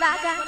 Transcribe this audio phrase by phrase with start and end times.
[0.00, 0.39] back.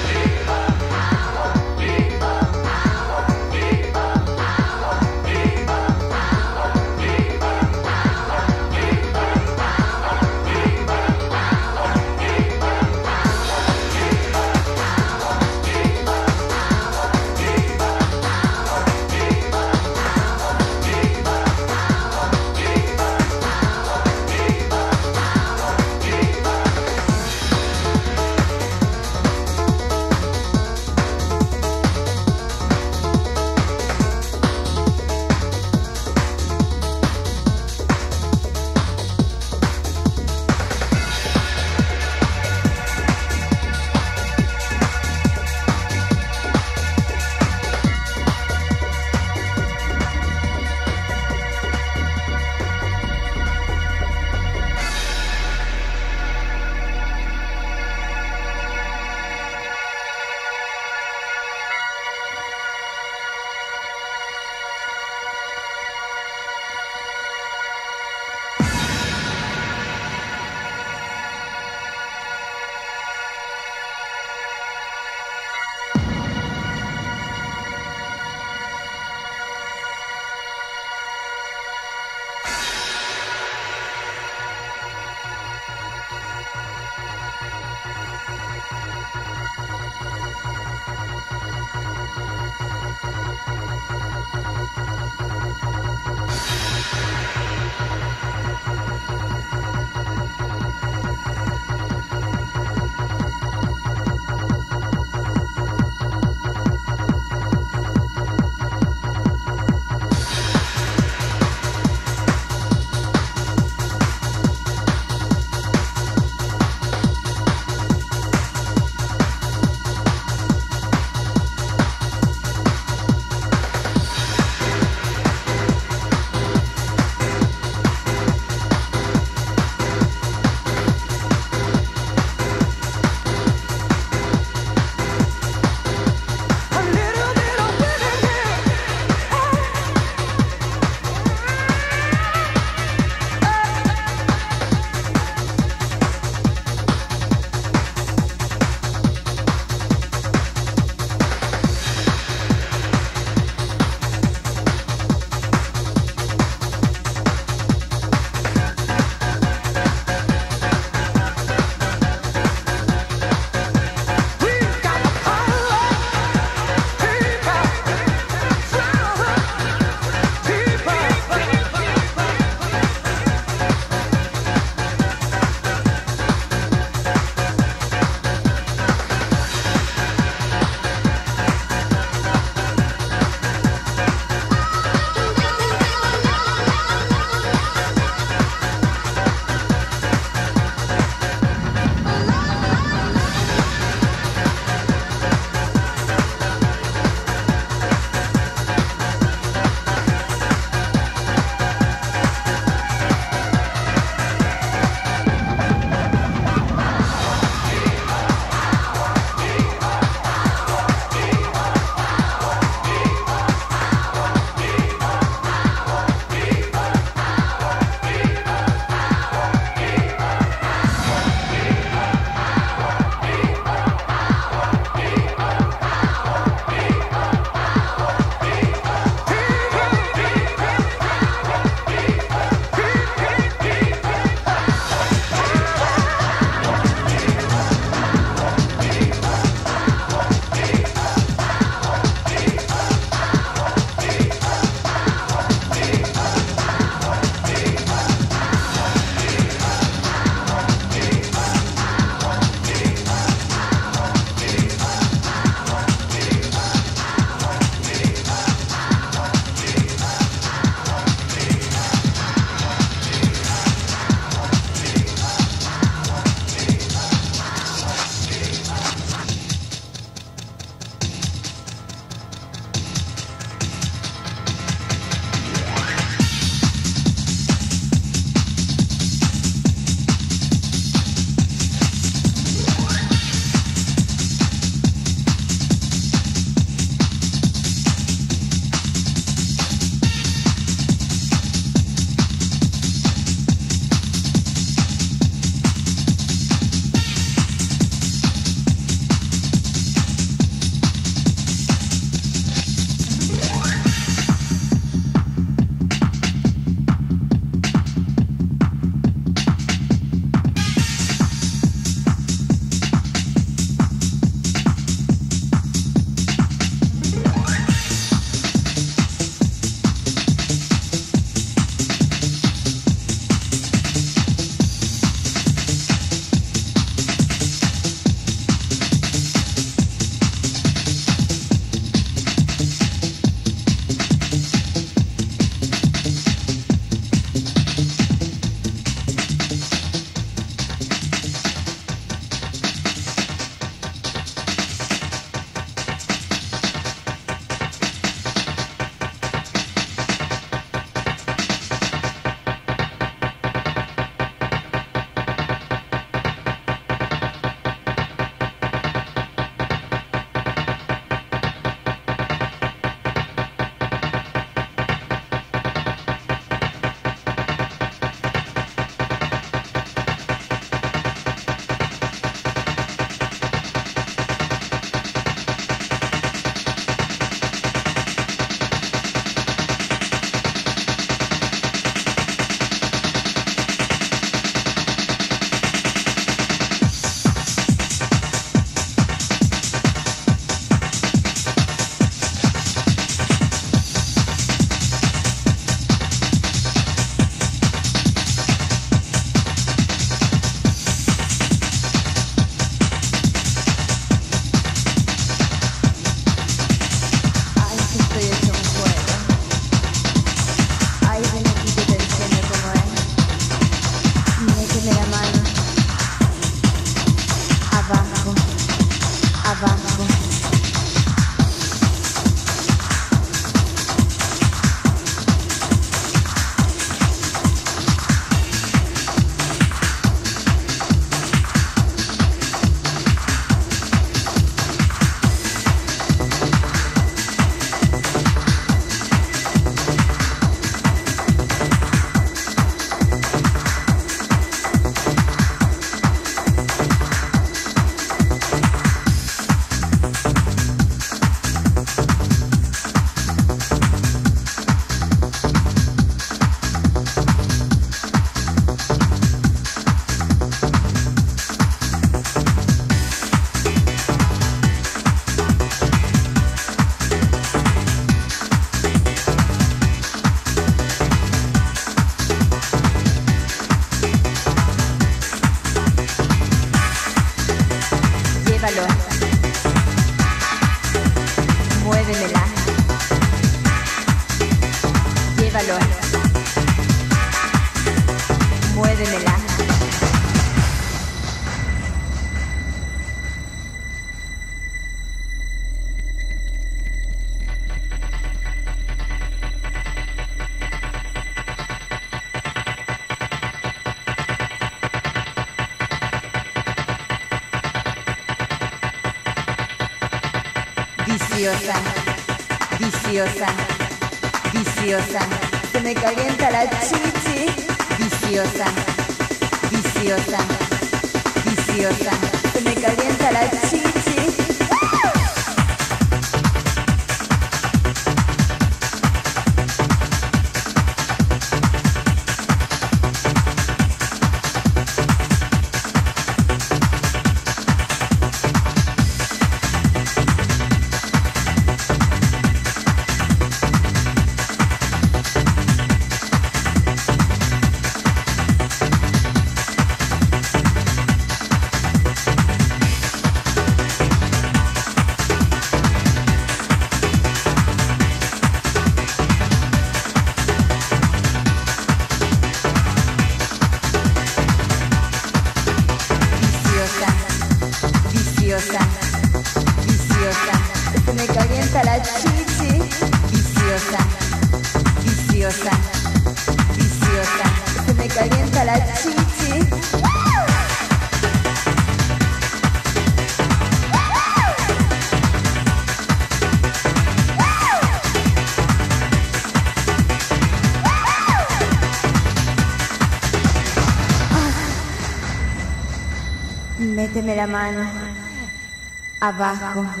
[599.41, 600.00] abajo.